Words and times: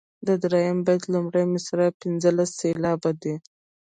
د 0.27 0.29
دریم 0.43 0.77
بیت 0.87 1.03
لومړۍ 1.13 1.45
مصرع 1.53 1.89
پنځلس 2.01 2.49
سېلابه 2.61 3.11
ده. 3.21 3.33